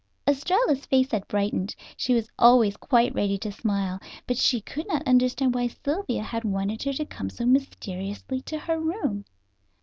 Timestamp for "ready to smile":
3.13-3.99